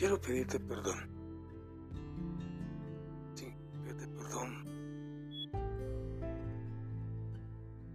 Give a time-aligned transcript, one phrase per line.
[0.00, 0.98] quiero pedirte perdón.
[3.34, 3.54] Sí,
[3.84, 4.64] pedirte perdón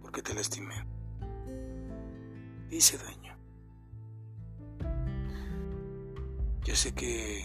[0.00, 0.86] porque te lastimé.
[2.70, 3.36] Hice daño.
[6.62, 7.44] Yo sé que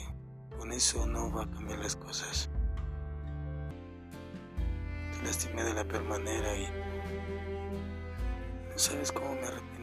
[0.60, 2.48] con eso no va a cambiar las cosas.
[5.12, 6.68] Te lastimé de la peor manera y
[8.70, 9.81] no sabes cómo me arrepiento.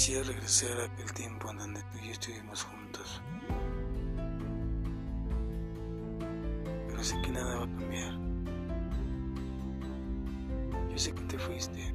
[0.00, 3.20] Quisiera regresar a aquel tiempo en donde tú y yo estuvimos juntos.
[6.88, 8.14] Pero sé que nada va a cambiar.
[10.90, 11.94] Yo sé que te fuiste.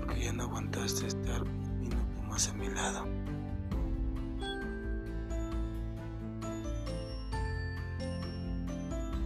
[0.00, 3.06] Porque ya no aguantaste estar un minuto más a mi lado.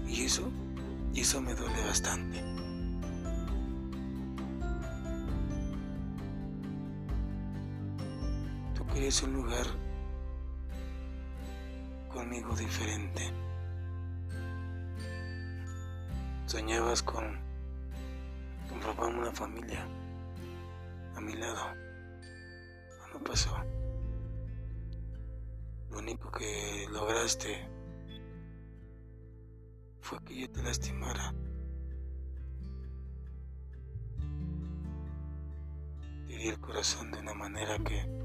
[0.06, 0.50] Y eso,
[1.14, 2.61] y eso me duele bastante.
[8.92, 9.66] Querías un lugar
[12.12, 13.22] conmigo diferente.
[16.44, 17.40] Soñabas con,
[18.68, 19.86] con formar una familia
[21.16, 21.74] a mi lado.
[23.14, 23.56] No pasó.
[25.90, 27.66] Lo único que lograste
[30.02, 31.34] fue que yo te lastimara.
[36.26, 38.21] Te di el corazón de una manera que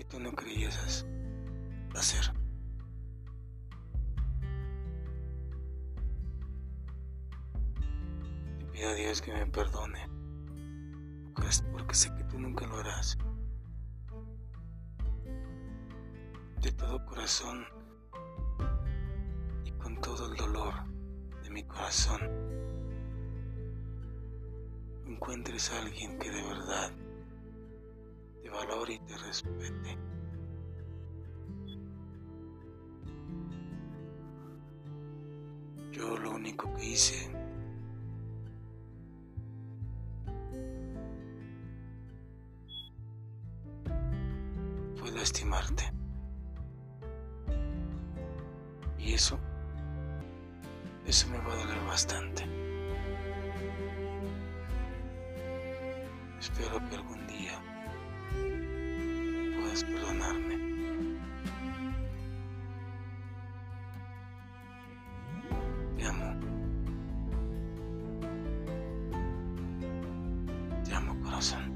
[0.00, 1.04] que tú no creías
[1.94, 2.32] hacer.
[8.58, 10.08] Te pido a Dios que me perdone,
[11.70, 13.18] porque sé que tú nunca lo harás.
[16.62, 17.66] De todo corazón
[19.66, 20.72] y con todo el dolor
[21.42, 22.20] de mi corazón,
[25.04, 26.89] encuentres a alguien que de verdad
[29.06, 29.98] te respete.
[35.92, 37.30] Yo lo único que hice
[44.96, 45.92] fue lastimarte.
[48.98, 49.38] Y eso,
[51.06, 52.44] eso me va a doler bastante.
[56.38, 57.60] Espero que algún día
[59.78, 60.56] perdonarme.
[65.96, 66.34] Te amo.
[70.84, 71.69] Te amo, corazón.